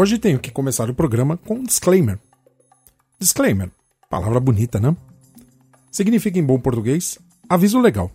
[0.00, 2.18] Hoje tenho que começar o programa com um disclaimer.
[3.18, 3.70] Disclaimer,
[4.08, 4.96] palavra bonita, né?
[5.92, 8.10] Significa em bom português aviso legal.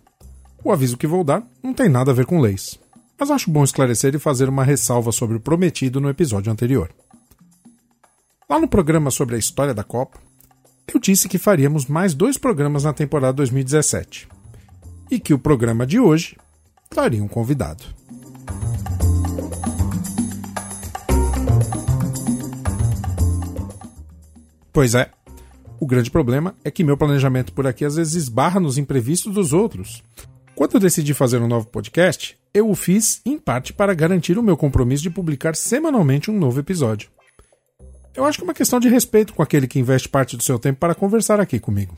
[0.64, 2.76] O aviso que vou dar não tem nada a ver com leis,
[3.16, 6.92] mas acho bom esclarecer e fazer uma ressalva sobre o prometido no episódio anterior.
[8.50, 10.18] Lá no programa sobre a história da Copa,
[10.92, 14.26] eu disse que faríamos mais dois programas na temporada 2017
[15.08, 16.36] e que o programa de hoje
[16.90, 17.84] traria um convidado.
[24.76, 25.08] Pois é.
[25.80, 29.54] O grande problema é que meu planejamento por aqui às vezes esbarra nos imprevistos dos
[29.54, 30.04] outros.
[30.54, 34.42] Quando eu decidi fazer um novo podcast, eu o fiz em parte para garantir o
[34.42, 37.08] meu compromisso de publicar semanalmente um novo episódio.
[38.14, 40.58] Eu acho que é uma questão de respeito com aquele que investe parte do seu
[40.58, 41.96] tempo para conversar aqui comigo.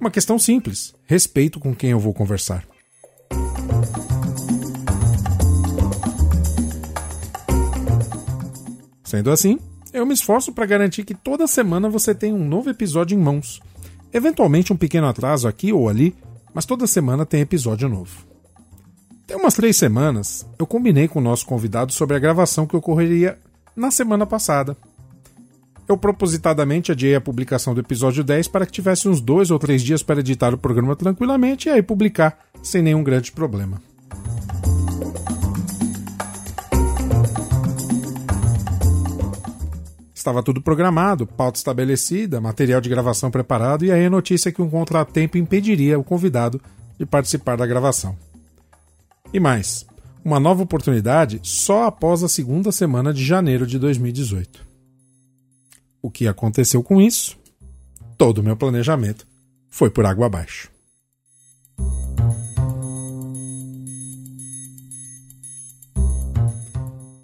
[0.00, 2.66] Uma questão simples: respeito com quem eu vou conversar.
[9.04, 9.58] Sendo assim,
[9.92, 13.60] eu me esforço para garantir que toda semana você tenha um novo episódio em mãos.
[14.12, 16.14] Eventualmente um pequeno atraso aqui ou ali,
[16.54, 18.26] mas toda semana tem episódio novo.
[19.26, 23.38] Tem umas três semanas, eu combinei com o nosso convidado sobre a gravação que ocorreria
[23.74, 24.76] na semana passada.
[25.88, 29.82] Eu propositadamente adiei a publicação do episódio 10 para que tivesse uns dois ou três
[29.82, 33.80] dias para editar o programa tranquilamente e aí publicar sem nenhum grande problema.
[40.22, 44.62] Estava tudo programado, pauta estabelecida, material de gravação preparado, e aí a notícia é que
[44.62, 46.62] um contratempo impediria o convidado
[46.96, 48.16] de participar da gravação.
[49.34, 49.84] E mais,
[50.24, 54.64] uma nova oportunidade só após a segunda semana de janeiro de 2018.
[56.00, 57.36] O que aconteceu com isso?
[58.16, 59.26] Todo o meu planejamento
[59.68, 60.70] foi por água abaixo.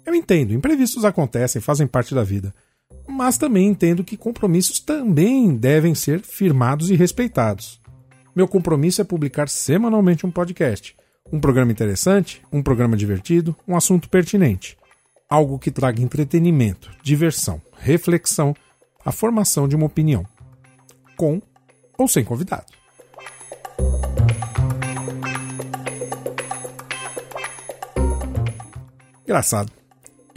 [0.05, 2.53] Eu entendo, imprevistos acontecem, fazem parte da vida
[3.19, 7.77] mas também entendo que compromissos também devem ser firmados e respeitados.
[8.33, 10.95] Meu compromisso é publicar semanalmente um podcast,
[11.29, 14.77] um programa interessante, um programa divertido, um assunto pertinente.
[15.29, 18.55] Algo que traga entretenimento, diversão, reflexão,
[19.03, 20.25] a formação de uma opinião.
[21.17, 21.41] Com
[21.97, 22.67] ou sem convidado.
[29.25, 29.78] Engraçado.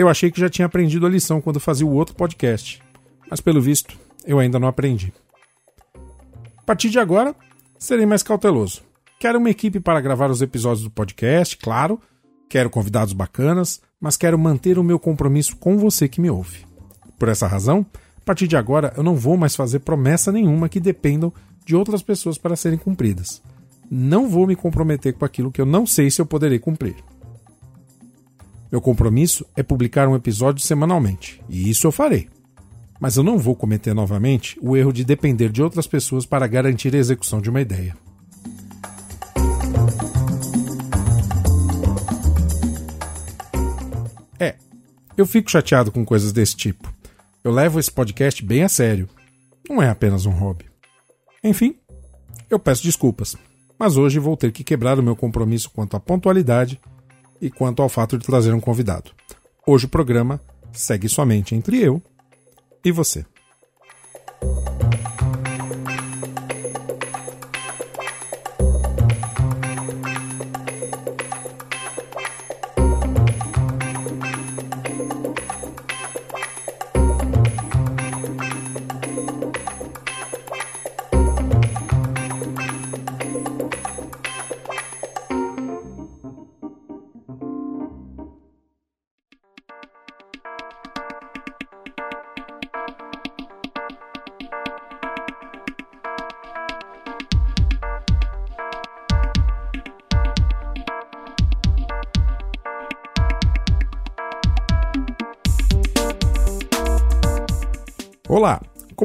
[0.02, 2.82] Eu achei que já tinha aprendido a lição quando fazia o outro podcast,
[3.30, 3.96] mas pelo visto
[4.26, 5.12] eu ainda não aprendi.
[6.56, 7.36] A partir de agora,
[7.78, 8.82] serei mais cauteloso.
[9.20, 12.00] Quero uma equipe para gravar os episódios do podcast, claro,
[12.48, 16.66] quero convidados bacanas, mas quero manter o meu compromisso com você que me ouve.
[17.16, 17.86] Por essa razão,
[18.20, 21.32] a partir de agora eu não vou mais fazer promessa nenhuma que dependam
[21.64, 23.40] de outras pessoas para serem cumpridas.
[23.88, 26.96] Não vou me comprometer com aquilo que eu não sei se eu poderei cumprir.
[28.72, 32.30] Meu compromisso é publicar um episódio semanalmente, e isso eu farei.
[32.98, 36.94] Mas eu não vou cometer novamente o erro de depender de outras pessoas para garantir
[36.94, 37.94] a execução de uma ideia.
[44.40, 44.54] É,
[45.18, 46.90] eu fico chateado com coisas desse tipo.
[47.44, 49.06] Eu levo esse podcast bem a sério.
[49.68, 50.64] Não é apenas um hobby.
[51.44, 51.76] Enfim,
[52.48, 53.36] eu peço desculpas,
[53.78, 56.80] mas hoje vou ter que quebrar o meu compromisso quanto à pontualidade
[57.42, 59.10] e quanto ao fato de trazer um convidado.
[59.66, 60.40] Hoje o programa
[60.72, 62.00] segue somente entre eu
[62.84, 63.26] e você.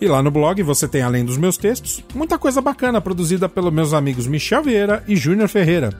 [0.00, 3.72] E lá no blog você tem, além dos meus textos, muita coisa bacana produzida pelos
[3.72, 5.90] meus amigos Michel Vieira e Júnior Ferreira.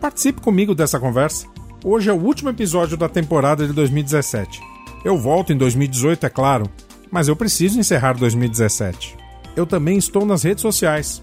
[0.00, 1.46] Participe comigo dessa conversa.
[1.84, 4.60] Hoje é o último episódio da temporada de 2017.
[5.04, 6.70] Eu volto em 2018, é claro,
[7.10, 9.16] mas eu preciso encerrar 2017.
[9.56, 11.20] Eu também estou nas redes sociais.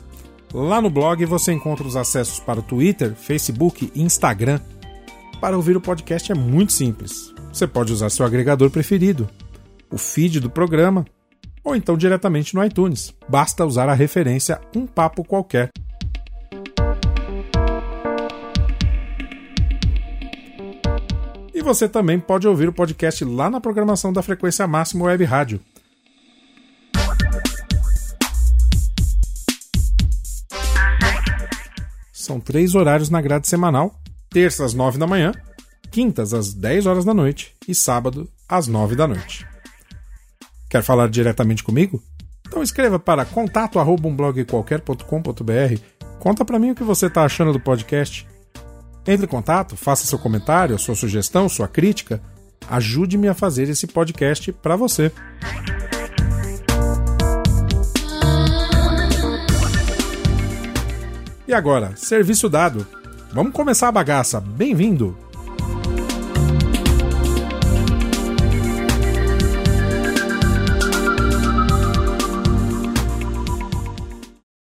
[0.53, 4.59] Lá no blog você encontra os acessos para o Twitter, Facebook e Instagram.
[5.39, 7.33] Para ouvir o podcast é muito simples.
[7.53, 9.29] Você pode usar seu agregador preferido,
[9.89, 11.05] o feed do programa
[11.63, 13.13] ou então diretamente no iTunes.
[13.27, 15.71] Basta usar a referência Um Papo Qualquer.
[21.65, 25.59] Você também pode ouvir o podcast lá na programação da Frequência Máxima Web Rádio.
[32.13, 35.31] São três horários na grade semanal: terças às nove da manhã,
[35.91, 39.43] quintas às dez horas da noite e sábado às nove da noite.
[40.69, 41.99] Quer falar diretamente comigo?
[42.47, 45.81] Então escreva para contato@umblogqualquer.com.br.
[46.19, 48.27] Conta para mim o que você está achando do podcast.
[49.07, 52.21] Entre em contato, faça seu comentário, sua sugestão, sua crítica.
[52.67, 55.11] Ajude-me a fazer esse podcast para você.
[61.47, 62.87] E agora, serviço dado.
[63.31, 64.41] Vamos começar a bagaça.
[64.41, 65.15] Bem-vindo!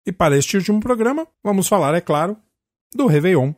[0.07, 2.37] E para este último programa, vamos falar, é claro,
[2.95, 3.53] do Réveillon.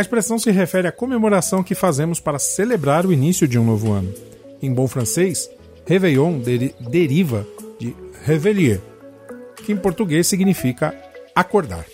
[0.00, 3.92] A expressão se refere à comemoração que fazemos para celebrar o início de um novo
[3.92, 4.10] ano.
[4.62, 5.50] Em bom francês,
[5.86, 6.40] Réveillon
[6.88, 7.46] deriva
[7.78, 8.80] de réveiller,
[9.56, 10.94] que em português significa
[11.34, 11.84] acordar.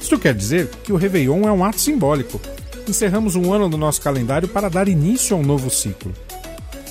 [0.00, 2.40] Isto quer dizer que o Réveillon é um ato simbólico.
[2.88, 6.10] Encerramos um ano do nosso calendário para dar início a um novo ciclo.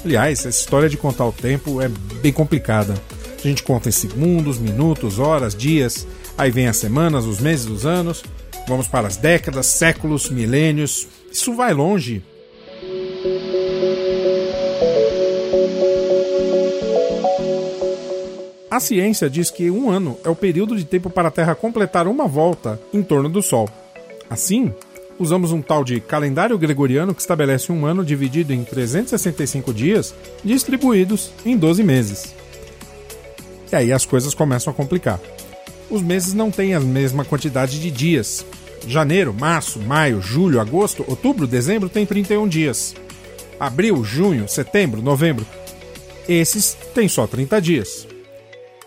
[0.06, 1.90] Aliás, essa história de contar o tempo é
[2.22, 2.94] bem complicada.
[3.44, 6.06] A gente conta em segundos, minutos, horas, dias,
[6.38, 8.24] aí vem as semanas, os meses, os anos.
[8.72, 11.06] Vamos para as décadas, séculos, milênios.
[11.30, 12.24] Isso vai longe.
[18.70, 22.08] A ciência diz que um ano é o período de tempo para a Terra completar
[22.08, 23.68] uma volta em torno do Sol.
[24.30, 24.74] Assim,
[25.20, 31.34] usamos um tal de calendário gregoriano que estabelece um ano dividido em 365 dias, distribuídos
[31.46, 32.34] em 12 meses.
[33.70, 35.20] E aí as coisas começam a complicar
[35.92, 38.46] os meses não têm a mesma quantidade de dias.
[38.88, 42.96] Janeiro, março, maio, julho, agosto, outubro, dezembro tem 31 dias.
[43.60, 45.46] Abril, junho, setembro, novembro.
[46.28, 48.08] Esses têm só 30 dias.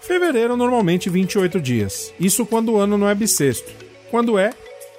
[0.01, 2.13] Fevereiro normalmente 28 dias.
[2.19, 3.71] Isso quando o ano não é bissexto.
[4.11, 4.51] Quando é,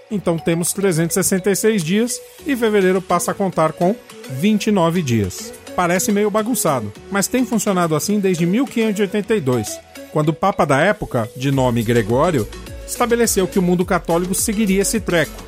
[0.09, 3.95] Então temos 366 dias e fevereiro passa a contar com
[4.29, 5.53] 29 dias.
[5.75, 9.77] Parece meio bagunçado, mas tem funcionado assim desde 1582,
[10.13, 12.47] quando o Papa da época, de nome Gregório,
[12.87, 15.43] estabeleceu que o mundo católico seguiria esse treco.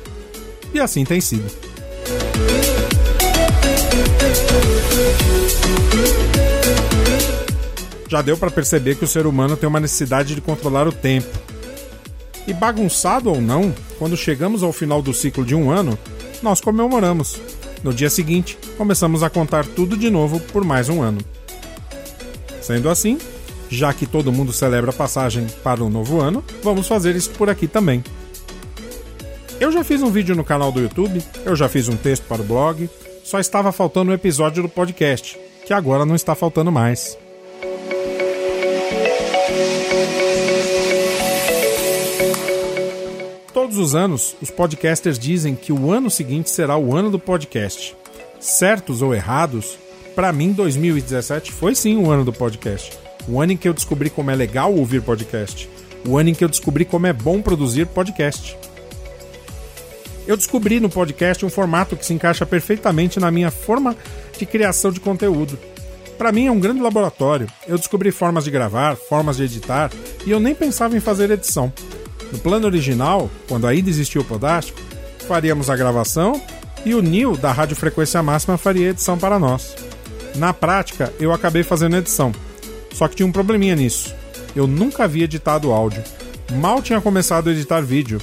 [0.72, 1.50] E assim tem sido.
[8.08, 11.28] Já deu para perceber que o ser humano tem uma necessidade de controlar o tempo.
[12.46, 15.98] E bagunçado ou não, quando chegamos ao final do ciclo de um ano,
[16.42, 17.38] nós comemoramos.
[17.84, 21.20] No dia seguinte, começamos a contar tudo de novo por mais um ano.
[22.62, 23.18] Sendo assim,
[23.68, 27.50] já que todo mundo celebra a passagem para o novo ano, vamos fazer isso por
[27.50, 28.02] aqui também.
[29.60, 32.42] Eu já fiz um vídeo no canal do YouTube, eu já fiz um texto para
[32.42, 32.88] o blog,
[33.24, 37.18] só estava faltando um episódio do podcast, que agora não está faltando mais.
[43.52, 47.96] Todos os anos, os podcasters dizem que o ano seguinte será o ano do podcast.
[48.38, 49.76] Certos ou errados,
[50.14, 53.07] para mim 2017 foi sim o ano do podcast.
[53.28, 55.68] O ano em que eu descobri como é legal ouvir podcast.
[56.06, 58.56] O ano em que eu descobri como é bom produzir podcast.
[60.26, 63.96] Eu descobri no podcast um formato que se encaixa perfeitamente na minha forma
[64.38, 65.58] de criação de conteúdo.
[66.16, 67.46] Para mim é um grande laboratório.
[67.66, 69.90] Eu descobri formas de gravar, formas de editar
[70.26, 71.72] e eu nem pensava em fazer edição.
[72.32, 74.80] No plano original, quando ainda existia o Podástico,
[75.26, 76.40] faríamos a gravação
[76.84, 79.74] e o Neil, da Rádio Frequência Máxima, faria edição para nós.
[80.34, 82.32] Na prática, eu acabei fazendo edição.
[82.92, 84.14] Só que tinha um probleminha nisso.
[84.54, 86.02] Eu nunca havia editado áudio.
[86.54, 88.20] Mal tinha começado a editar vídeo.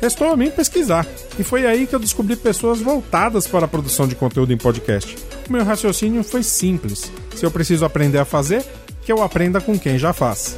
[0.00, 1.06] Restou a mim pesquisar.
[1.38, 5.16] E foi aí que eu descobri pessoas voltadas para a produção de conteúdo em podcast.
[5.48, 7.10] O meu raciocínio foi simples.
[7.34, 8.64] Se eu preciso aprender a fazer,
[9.02, 10.56] que eu aprenda com quem já faz.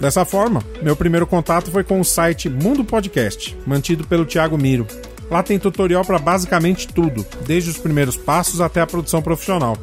[0.00, 4.86] Dessa forma, meu primeiro contato foi com o site Mundo Podcast, mantido pelo Thiago Miro.
[5.30, 9.76] Lá tem tutorial para basicamente tudo, desde os primeiros passos até a produção profissional.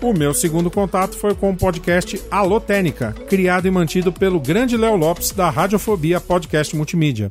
[0.00, 4.96] O meu segundo contato foi com o podcast Alotênica, criado e mantido pelo grande Léo
[4.96, 7.30] Lopes da Radiofobia Podcast Multimídia.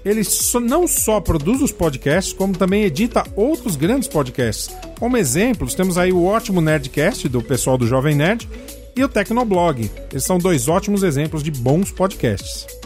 [0.06, 0.22] Ele
[0.62, 4.70] não só produz os podcasts, como também edita outros grandes podcasts.
[5.00, 8.48] Como exemplos, temos aí o ótimo Nerdcast do pessoal do Jovem Nerd
[8.96, 9.90] e o Tecnoblog.
[10.12, 12.79] Eles são dois ótimos exemplos de bons podcasts.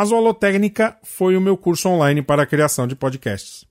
[0.00, 3.66] Mas o Holotécnica foi o meu curso online para a criação de podcasts.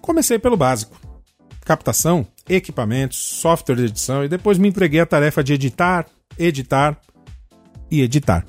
[0.00, 0.96] Comecei pelo básico:
[1.64, 6.06] captação, equipamentos, software de edição e depois me entreguei à tarefa de editar,
[6.38, 6.96] editar
[7.90, 8.46] e editar.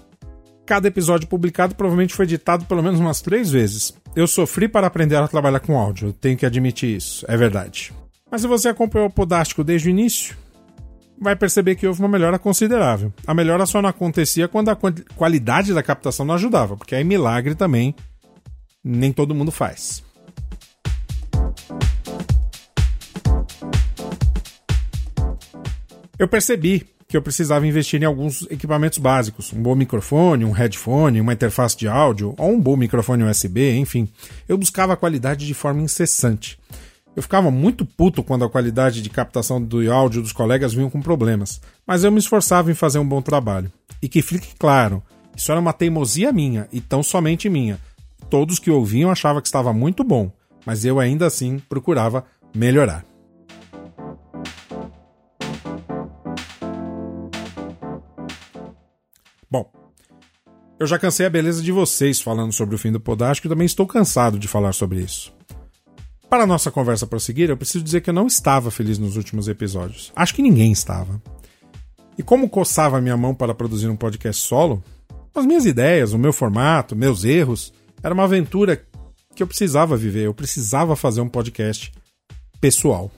[0.68, 3.92] Cada episódio publicado provavelmente foi editado pelo menos umas três vezes.
[4.16, 7.92] Eu sofri para aprender a trabalhar com áudio, tenho que admitir isso, é verdade.
[8.30, 10.36] Mas se você acompanhou o Podástico desde o início,
[11.20, 13.12] vai perceber que houve uma melhora considerável.
[13.26, 14.78] A melhora só não acontecia quando a
[15.16, 17.96] qualidade da captação não ajudava, porque aí milagre também
[18.84, 20.04] nem todo mundo faz.
[26.20, 31.22] Eu percebi que eu precisava investir em alguns equipamentos básicos, um bom microfone, um headphone,
[31.22, 34.10] uma interface de áudio ou um bom microfone USB, enfim.
[34.48, 36.60] Eu buscava a qualidade de forma incessante.
[37.18, 41.02] Eu ficava muito puto quando a qualidade de captação do áudio dos colegas vinham com
[41.02, 43.74] problemas, mas eu me esforçava em fazer um bom trabalho.
[44.00, 45.02] E que fique claro,
[45.36, 47.80] isso era uma teimosia minha, e tão somente minha.
[48.30, 50.32] Todos que ouviam achavam que estava muito bom,
[50.64, 53.04] mas eu ainda assim procurava melhorar.
[59.50, 59.72] Bom,
[60.80, 63.66] eu já cansei a beleza de vocês falando sobre o fim do Podástico e também
[63.66, 65.36] estou cansado de falar sobre isso.
[66.30, 69.48] Para a nossa conversa prosseguir, eu preciso dizer que eu não estava feliz nos últimos
[69.48, 70.12] episódios.
[70.14, 71.22] Acho que ninguém estava.
[72.18, 74.84] E como coçava minha mão para produzir um podcast solo,
[75.34, 77.72] as minhas ideias, o meu formato, meus erros,
[78.04, 78.84] era uma aventura
[79.34, 81.94] que eu precisava viver, eu precisava fazer um podcast
[82.60, 83.10] pessoal.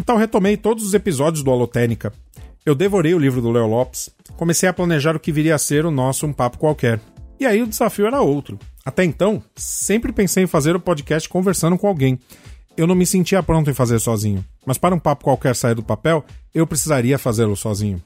[0.00, 2.12] Então retomei todos os episódios do Holotênica.
[2.66, 5.86] Eu devorei o livro do Léo Lopes, comecei a planejar o que viria a ser
[5.86, 6.98] o nosso Um Papo Qualquer.
[7.38, 8.58] E aí o desafio era outro.
[8.84, 12.18] Até então, sempre pensei em fazer o podcast conversando com alguém.
[12.76, 15.82] Eu não me sentia pronto em fazer sozinho, mas para um papo qualquer sair do
[15.82, 18.02] papel, eu precisaria fazê-lo sozinho.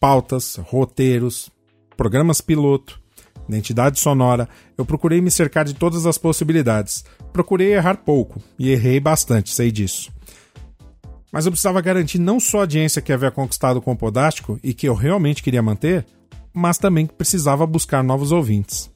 [0.00, 1.48] Pautas, roteiros,
[1.96, 3.00] programas piloto,
[3.48, 7.04] identidade sonora, eu procurei me cercar de todas as possibilidades.
[7.32, 10.10] Procurei errar pouco, e errei bastante, sei disso.
[11.32, 14.74] Mas eu precisava garantir não só a audiência que havia conquistado com o Podástico e
[14.74, 16.04] que eu realmente queria manter,
[16.52, 18.90] mas também que precisava buscar novos ouvintes.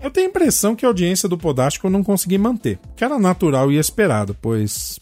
[0.00, 3.18] Eu tenho a impressão que a audiência do Podástico eu não consegui manter, que era
[3.18, 4.98] natural e esperado, pois,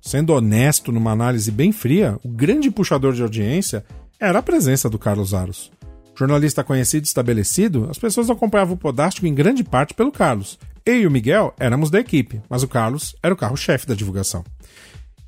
[0.00, 3.84] sendo honesto numa análise bem fria, o grande puxador de audiência
[4.18, 5.70] era a presença do Carlos Aros.
[6.16, 10.58] Jornalista conhecido e estabelecido, as pessoas acompanhavam o Podástico em grande parte pelo Carlos.
[10.88, 14.42] Eu e o Miguel éramos da equipe, mas o Carlos era o carro-chefe da divulgação.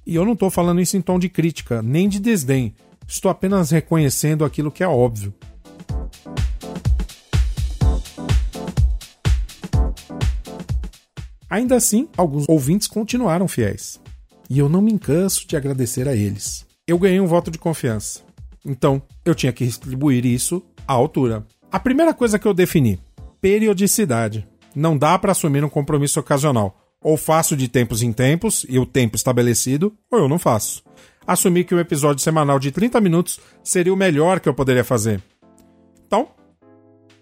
[0.07, 2.75] E eu não estou falando isso em tom de crítica, nem de desdém.
[3.07, 5.35] Estou apenas reconhecendo aquilo que é óbvio.
[11.51, 14.01] Ainda assim, alguns ouvintes continuaram fiéis.
[14.49, 16.65] E eu não me canso de agradecer a eles.
[16.87, 18.23] Eu ganhei um voto de confiança.
[18.65, 21.47] Então, eu tinha que distribuir isso à altura.
[21.71, 22.99] A primeira coisa que eu defini:
[23.43, 24.49] periodicidade.
[24.75, 26.77] Não dá para assumir um compromisso ocasional.
[27.03, 30.83] Ou faço de tempos em tempos e o tempo estabelecido, ou eu não faço.
[31.27, 35.23] Assumi que um episódio semanal de 30 minutos seria o melhor que eu poderia fazer.
[36.07, 36.29] Então,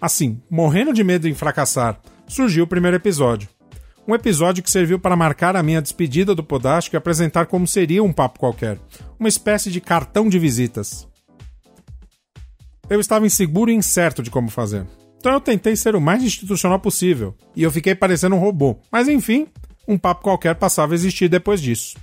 [0.01, 3.49] assim, morrendo de medo em fracassar, surgiu o primeiro episódio.
[4.07, 8.03] Um episódio que serviu para marcar a minha despedida do Podástico e apresentar como seria
[8.03, 8.79] um papo qualquer.
[9.21, 11.07] Uma espécie de cartão de visitas.
[12.89, 14.87] Eu estava inseguro e incerto de como fazer.
[15.19, 17.35] Então eu tentei ser o mais institucional possível.
[17.55, 18.79] E eu fiquei parecendo um robô.
[18.91, 19.47] Mas enfim,
[19.87, 21.97] um papo qualquer passava a existir depois disso.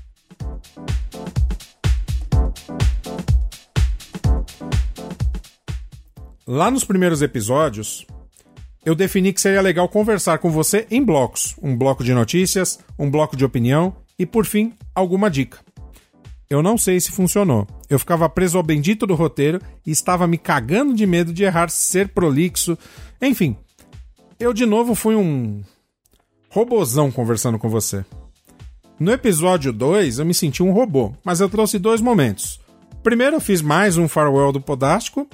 [6.47, 8.05] Lá nos primeiros episódios,
[8.85, 13.09] eu defini que seria legal conversar com você em blocos: um bloco de notícias, um
[13.09, 15.64] bloco de opinião e, por fim, alguma dica.
[16.49, 17.67] Eu não sei se funcionou.
[17.89, 21.69] Eu ficava preso ao bendito do roteiro e estava me cagando de medo de errar,
[21.69, 22.77] ser prolixo.
[23.21, 23.57] Enfim,
[24.39, 25.63] eu de novo fui um
[26.49, 28.05] robozão conversando com você.
[28.99, 32.61] No episódio 2, eu me senti um robô, mas eu trouxe dois momentos.
[33.03, 35.27] Primeiro, eu fiz mais um farewell do Podástico.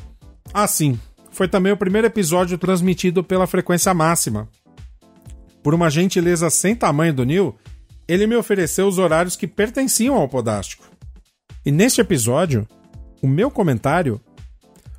[0.54, 4.50] Ah, sim, foi também o primeiro episódio transmitido pela frequência máxima.
[5.62, 7.56] Por uma gentileza sem tamanho do Neil,
[8.08, 10.91] ele me ofereceu os horários que pertenciam ao Podástico.
[11.63, 12.67] E neste episódio,
[13.21, 14.19] o meu comentário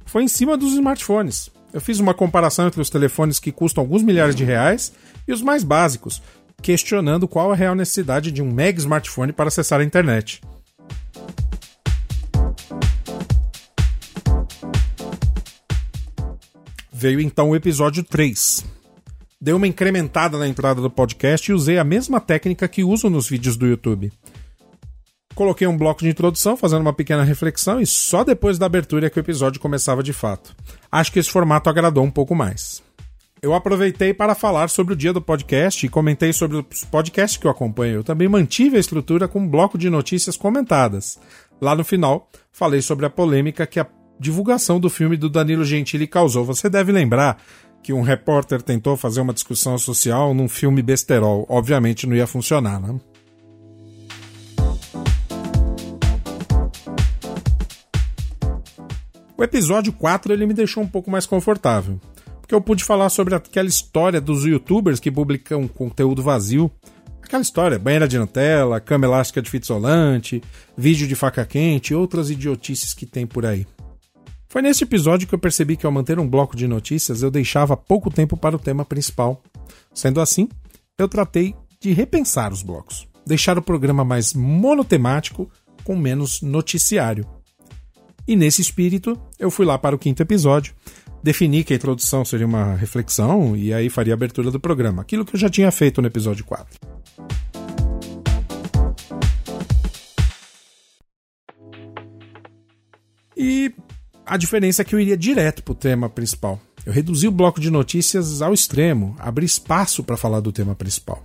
[0.04, 1.50] foi em cima dos smartphones.
[1.72, 4.92] Eu fiz uma comparação entre os telefones que custam alguns milhares de reais
[5.26, 6.22] e os mais básicos,
[6.62, 10.40] questionando qual a real necessidade de um mega smartphone para acessar a internet.
[16.92, 18.64] Veio então o episódio 3.
[19.40, 23.28] Dei uma incrementada na entrada do podcast e usei a mesma técnica que uso nos
[23.28, 24.12] vídeos do YouTube.
[25.34, 29.10] Coloquei um bloco de introdução, fazendo uma pequena reflexão, e só depois da abertura é
[29.10, 30.54] que o episódio começava de fato.
[30.90, 32.82] Acho que esse formato agradou um pouco mais.
[33.40, 37.46] Eu aproveitei para falar sobre o dia do podcast e comentei sobre os podcasts que
[37.46, 37.96] eu acompanho.
[37.96, 41.18] Eu também mantive a estrutura com um bloco de notícias comentadas.
[41.60, 43.86] Lá no final, falei sobre a polêmica que a
[44.20, 46.44] divulgação do filme do Danilo Gentili causou.
[46.44, 47.42] Você deve lembrar
[47.82, 51.44] que um repórter tentou fazer uma discussão social num filme besterol.
[51.48, 52.96] Obviamente não ia funcionar, né?
[59.36, 62.00] O episódio 4 ele me deixou um pouco mais confortável,
[62.40, 66.70] porque eu pude falar sobre aquela história dos youtubers que publicam conteúdo vazio.
[67.22, 70.42] Aquela história, banheira de Nutella, cama elástica de fita isolante,
[70.76, 73.66] vídeo de faca quente e outras idiotices que tem por aí.
[74.48, 77.74] Foi nesse episódio que eu percebi que ao manter um bloco de notícias eu deixava
[77.74, 79.42] pouco tempo para o tema principal.
[79.94, 80.46] Sendo assim,
[80.98, 85.50] eu tratei de repensar os blocos, deixar o programa mais monotemático
[85.84, 87.26] com menos noticiário.
[88.26, 90.74] E nesse espírito, eu fui lá para o quinto episódio,
[91.22, 95.24] defini que a introdução seria uma reflexão e aí faria a abertura do programa, aquilo
[95.24, 96.78] que eu já tinha feito no episódio 4.
[103.36, 103.74] E
[104.24, 106.60] a diferença é que eu iria direto para o tema principal.
[106.86, 111.24] Eu reduzi o bloco de notícias ao extremo, abri espaço para falar do tema principal.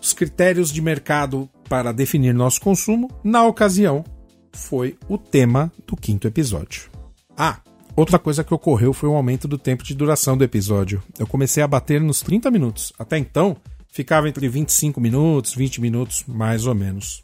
[0.00, 4.04] Os critérios de mercado para definir nosso consumo, na ocasião,
[4.52, 6.90] foi o tema do quinto episódio.
[7.36, 7.60] Ah,
[7.96, 11.02] outra coisa que ocorreu foi o um aumento do tempo de duração do episódio.
[11.18, 12.92] Eu comecei a bater nos 30 minutos.
[12.98, 13.56] Até então,
[13.88, 17.22] ficava entre 25 minutos, 20 minutos, mais ou menos.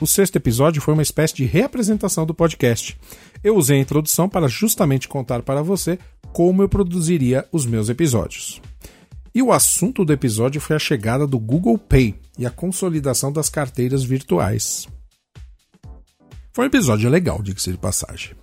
[0.00, 2.94] O sexto episódio foi uma espécie de reapresentação do podcast.
[3.42, 5.98] Eu usei a introdução para justamente contar para você
[6.32, 8.60] como eu produziria os meus episódios.
[9.34, 13.48] E o assunto do episódio foi a chegada do Google Pay e a consolidação das
[13.48, 14.86] carteiras virtuais.
[16.52, 18.36] Foi um episódio legal, diga-se de passagem.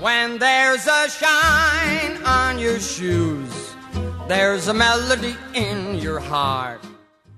[0.00, 3.50] When there's a shine on your shoes,
[4.28, 6.80] there's a melody in your heart.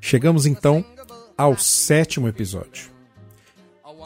[0.03, 0.85] Chegamos então
[1.35, 2.91] ao sétimo episódio.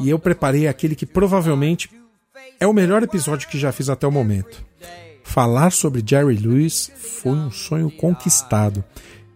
[0.00, 1.90] E eu preparei aquele que provavelmente
[2.60, 4.64] é o melhor episódio que já fiz até o momento.
[5.22, 8.84] Falar sobre Jerry Lewis foi um sonho conquistado.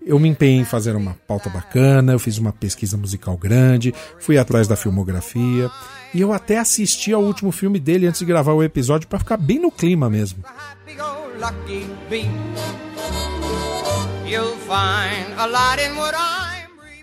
[0.04, 4.38] Eu me empenhei em fazer uma pauta bacana, eu fiz uma pesquisa musical grande, fui
[4.38, 5.70] atrás da filmografia
[6.14, 9.36] e eu até assisti ao último filme dele antes de gravar o episódio para ficar
[9.36, 10.42] bem no clima mesmo.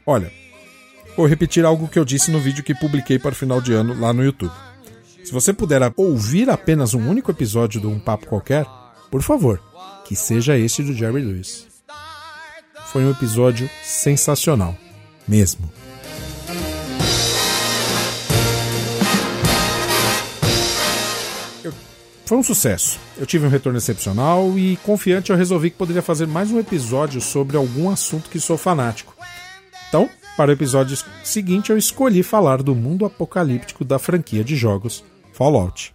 [0.06, 0.32] Olha,
[1.16, 4.00] vou repetir algo que eu disse no vídeo que publiquei para o final de ano
[4.00, 4.54] lá no YouTube.
[5.26, 8.64] Se você puder ouvir apenas um único episódio de Um Papo Qualquer,
[9.10, 9.60] por favor,
[10.06, 11.66] que seja esse do Jerry Lewis.
[12.92, 14.78] Foi um episódio sensacional,
[15.28, 15.68] mesmo.
[22.24, 23.00] Foi um sucesso.
[23.18, 27.20] Eu tive um retorno excepcional e, confiante, eu resolvi que poderia fazer mais um episódio
[27.20, 29.16] sobre algum assunto que sou fanático.
[29.90, 30.08] Então,
[30.38, 35.04] para o episódio seguinte, eu escolhi falar do mundo apocalíptico da franquia de jogos
[35.36, 35.92] Fallout.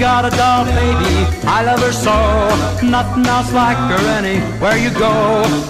[0.00, 1.14] Got a doll baby,
[1.46, 2.16] I love her so.
[2.82, 5.12] Nothing else like her anywhere you go.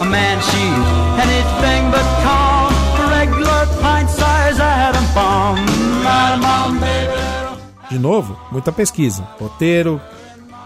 [0.01, 0.87] A man, she's
[1.27, 2.73] anything but calm.
[3.11, 5.59] Regular pint size Adam bomb.
[6.07, 7.91] Adam bomb, baby.
[7.91, 10.01] De novo, muita pesquisa, roteiro,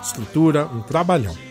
[0.02, 1.47] estrutura, um trabalhão.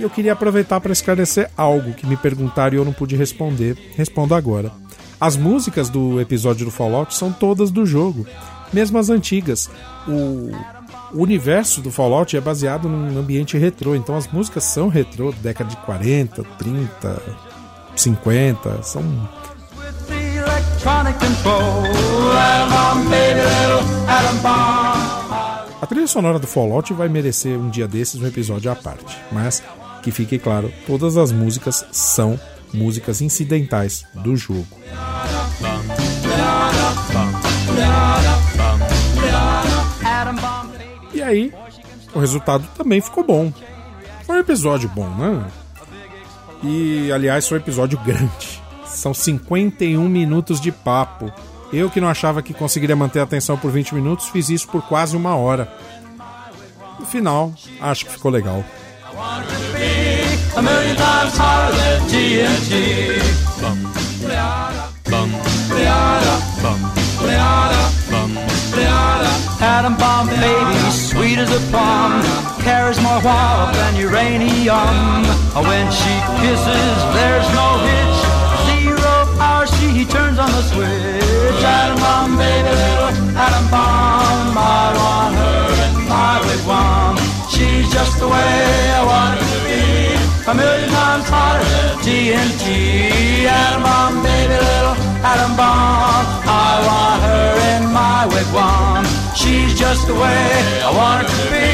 [0.00, 3.76] E eu queria aproveitar para esclarecer algo que me perguntaram e eu não pude responder.
[3.94, 4.72] Respondo agora.
[5.20, 8.26] As músicas do episódio do Fallout são todas do jogo,
[8.72, 9.68] mesmo as antigas.
[10.08, 10.50] O,
[11.12, 15.68] o universo do Fallout é baseado num ambiente retrô, então as músicas são retrô, década
[15.68, 17.22] de 40, 30,
[17.94, 19.04] 50, são
[25.82, 29.62] a trilha sonora do Fallout vai merecer um dia desses um episódio à parte, mas
[30.02, 32.38] que fique claro, todas as músicas são
[32.72, 34.66] músicas incidentais do jogo.
[41.12, 41.52] E aí,
[42.14, 43.52] o resultado também ficou bom.
[44.24, 45.44] Foi um episódio bom, né?
[46.62, 48.60] E, aliás, foi um episódio grande.
[48.86, 51.32] São 51 minutos de papo.
[51.72, 54.82] Eu que não achava que conseguiria manter a atenção por 20 minutos, fiz isso por
[54.82, 55.72] quase uma hora.
[56.98, 58.64] No final, acho que ficou legal.
[60.56, 63.20] A million times hotter than TNT.
[63.60, 63.78] Bum,
[65.10, 65.30] bum, bum,
[66.62, 66.80] bum,
[69.62, 72.22] Atom bomb baby, sweet as a plum,
[72.64, 75.24] carries more warmth than uranium.
[75.54, 78.20] Oh, when she kisses, there's no hitch.
[78.66, 81.62] Zero hour, she turns on the switch.
[81.62, 87.14] Atom bomb baby, little atom bomb, I want her in my wigwam.
[87.52, 89.99] She's just the way I want her to be
[90.50, 91.64] a million times hotter
[92.02, 92.64] TNT.
[93.46, 96.26] Atom bomb, baby, little atom bomb.
[96.42, 99.04] I want her in my wigwam.
[99.36, 100.42] She's just the way
[100.82, 101.70] I want her to be.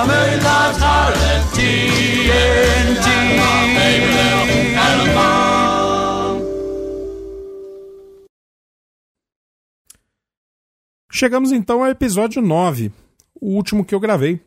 [0.00, 3.06] A million times hotter than TNT.
[3.80, 4.48] Baby, little
[4.86, 5.36] atom bomb.
[11.12, 12.92] Chegamos então ao episódio 9,
[13.40, 14.40] o último que eu gravei.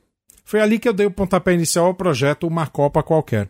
[0.49, 3.49] Foi ali que eu dei o pontapé inicial ao projeto Uma Copa Qualquer.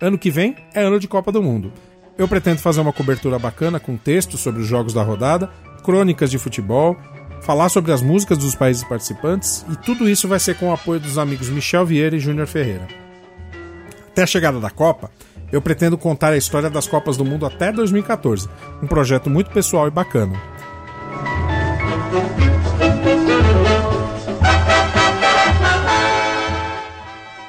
[0.00, 1.72] Ano que vem é ano de Copa do Mundo.
[2.16, 5.50] Eu pretendo fazer uma cobertura bacana com textos sobre os jogos da rodada,
[5.82, 6.96] crônicas de futebol,
[7.42, 11.00] falar sobre as músicas dos países participantes e tudo isso vai ser com o apoio
[11.00, 12.86] dos amigos Michel Vieira e Júnior Ferreira.
[14.06, 15.10] Até a chegada da Copa,
[15.52, 18.48] eu pretendo contar a história das Copas do Mundo até 2014,
[18.82, 20.40] um projeto muito pessoal e bacana.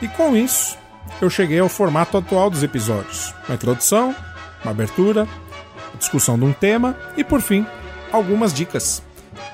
[0.02, 0.78] E com isso,
[1.22, 4.16] eu cheguei ao formato atual dos episódios: uma introdução,
[4.64, 5.28] uma abertura,
[5.98, 7.66] discussão de um tema e, por fim,
[8.12, 9.02] algumas dicas.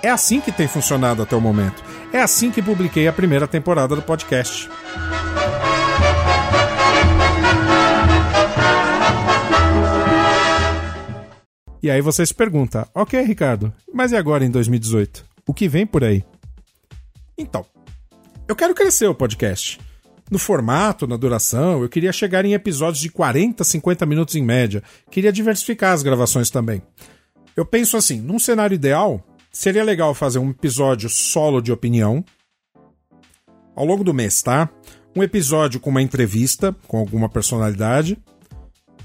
[0.01, 1.81] É assim que tem funcionado até o momento.
[2.11, 4.69] É assim que publiquei a primeira temporada do podcast.
[11.83, 15.25] E aí você se pergunta: ok, Ricardo, mas e agora em 2018?
[15.45, 16.23] O que vem por aí?
[17.37, 17.65] Então,
[18.47, 19.77] eu quero crescer o podcast.
[20.31, 24.81] No formato, na duração, eu queria chegar em episódios de 40, 50 minutos em média.
[25.11, 26.81] Queria diversificar as gravações também.
[27.55, 32.23] Eu penso assim, num cenário ideal, seria legal fazer um episódio solo de opinião.
[33.75, 34.69] Ao longo do mês, tá?
[35.15, 38.17] Um episódio com uma entrevista com alguma personalidade.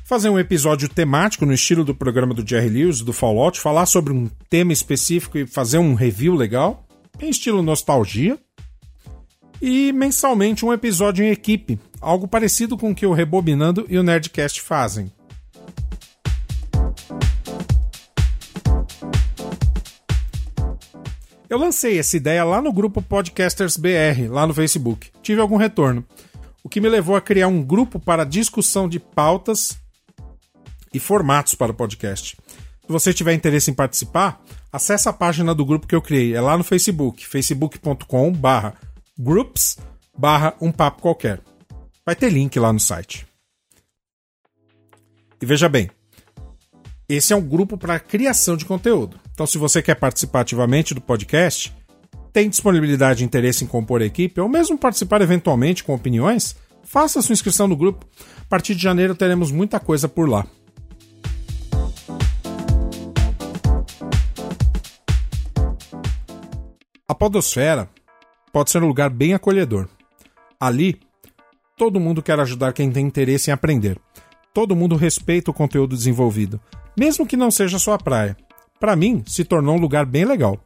[0.09, 4.11] Fazer um episódio temático no estilo do programa do Jerry Lewis, do Fallout, falar sobre
[4.11, 6.87] um tema específico e fazer um review legal,
[7.21, 8.39] em estilo nostalgia
[9.61, 14.03] e mensalmente um episódio em equipe, algo parecido com o que o Rebobinando e o
[14.03, 15.13] Nerdcast fazem.
[21.51, 25.11] Eu lancei essa ideia lá no grupo Podcasters BR, lá no Facebook.
[25.23, 26.03] Tive algum retorno,
[26.65, 29.77] o que me levou a criar um grupo para discussão de pautas
[30.93, 32.37] e formatos para o podcast.
[32.83, 36.35] Se você tiver interesse em participar, acesse a página do grupo que eu criei.
[36.35, 38.75] É lá no Facebook, facebook.com/barra
[39.19, 39.77] groups
[40.17, 41.41] barra um papo qualquer.
[42.05, 43.27] Vai ter link lá no site.
[45.41, 45.91] E veja bem,
[47.09, 49.19] esse é um grupo para criação de conteúdo.
[49.33, 51.73] Então, se você quer participar ativamente do podcast,
[52.33, 57.23] tem disponibilidade e interesse em compor a equipe, ou mesmo participar eventualmente com opiniões, faça
[57.23, 58.07] sua inscrição no grupo.
[58.41, 60.47] A partir de janeiro teremos muita coisa por lá.
[67.11, 67.89] A Podosfera
[68.53, 69.89] pode ser um lugar bem acolhedor.
[70.61, 71.01] Ali,
[71.75, 73.99] todo mundo quer ajudar quem tem interesse em aprender.
[74.53, 76.61] Todo mundo respeita o conteúdo desenvolvido,
[76.95, 78.37] mesmo que não seja sua praia.
[78.79, 80.61] Para mim, se tornou um lugar bem legal.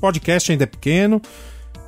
[0.00, 1.20] Podcast ainda é pequeno,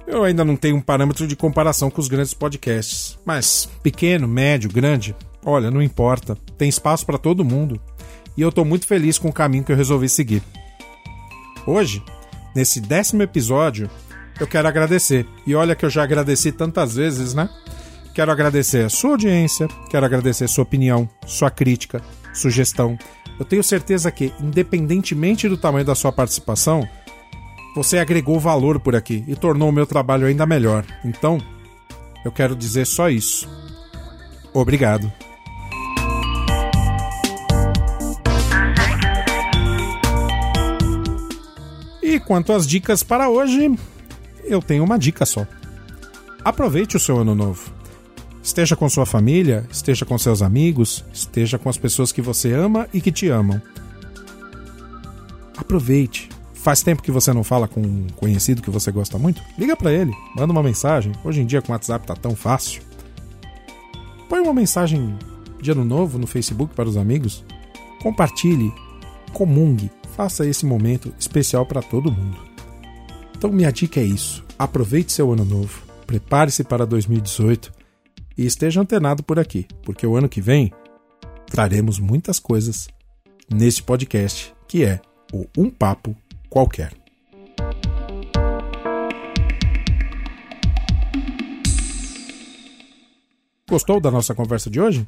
[0.09, 3.17] eu ainda não tenho um parâmetro de comparação com os grandes podcasts.
[3.25, 6.37] Mas pequeno, médio, grande, olha, não importa.
[6.57, 7.81] Tem espaço para todo mundo
[8.37, 10.43] e eu estou muito feliz com o caminho que eu resolvi seguir.
[11.67, 12.03] Hoje,
[12.55, 13.91] nesse décimo episódio,
[14.41, 15.27] eu quero agradecer.
[15.47, 17.49] E olha que eu já agradeci tantas vezes, né?
[18.15, 22.03] Quero agradecer a sua audiência, quero agradecer sua opinião, sua crítica,
[22.35, 22.99] sugestão.
[23.39, 26.87] Eu tenho certeza que, independentemente do tamanho da sua participação,
[27.75, 30.85] você agregou valor por aqui e tornou o meu trabalho ainda melhor.
[31.05, 31.39] Então,
[32.25, 33.49] eu quero dizer só isso.
[34.53, 35.11] Obrigado.
[42.33, 43.79] Quanto às dicas para hoje,
[44.43, 45.47] eu tenho uma dica só.
[46.43, 47.71] Aproveite o seu ano novo.
[48.43, 52.89] Esteja com sua família, esteja com seus amigos, esteja com as pessoas que você ama
[52.91, 53.61] e que te amam.
[55.59, 56.31] Aproveite.
[56.55, 59.43] Faz tempo que você não fala com um conhecido que você gosta muito?
[59.59, 61.13] Liga para ele, manda uma mensagem.
[61.23, 62.81] Hoje em dia com o WhatsApp tá tão fácil.
[64.27, 65.19] Põe uma mensagem
[65.61, 67.45] de ano novo no Facebook para os amigos.
[68.03, 68.73] Compartilhe,
[69.35, 72.39] comungue, faça esse momento especial para todo mundo.
[73.37, 77.73] Então, minha dica é isso: aproveite seu ano novo, prepare-se para 2018
[78.37, 80.73] e esteja antenado por aqui, porque o ano que vem
[81.47, 82.89] traremos muitas coisas
[83.53, 85.01] neste podcast que é
[85.33, 86.17] o Um Papo
[86.49, 86.93] Qualquer.
[93.69, 95.07] Gostou da nossa conversa de hoje?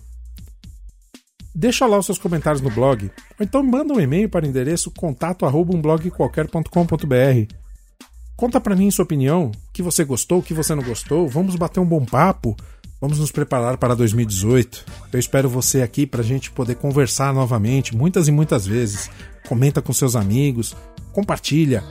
[1.65, 4.91] Deixa lá os seus comentários no blog, ou então manda um e-mail para o endereço
[4.91, 7.55] contato@umblogqualquer.com.br.
[8.37, 11.27] Conta para mim sua opinião, o que você gostou, o que você não gostou.
[11.27, 12.55] Vamos bater um bom papo.
[13.01, 14.85] Vamos nos preparar para 2018.
[15.11, 19.11] Eu espero você aqui para a gente poder conversar novamente, muitas e muitas vezes.
[19.49, 20.77] Comenta com seus amigos,
[21.15, 21.83] compartilha,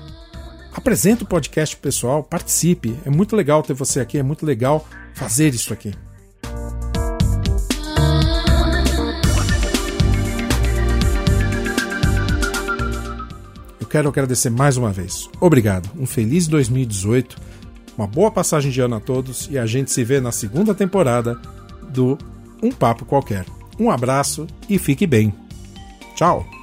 [0.72, 2.96] apresenta o podcast pessoal, participe.
[3.04, 5.96] É muito legal ter você aqui, é muito legal fazer isso aqui.
[13.93, 15.29] Quero agradecer mais uma vez.
[15.39, 17.38] Obrigado, um feliz 2018,
[17.95, 21.39] uma boa passagem de ano a todos e a gente se vê na segunda temporada
[21.91, 22.17] do
[22.63, 23.45] Um Papo Qualquer.
[23.79, 25.32] Um abraço e fique bem.
[26.15, 26.62] Tchau!